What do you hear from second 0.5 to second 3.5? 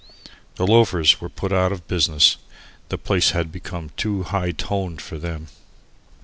The loafers were put out of business. The place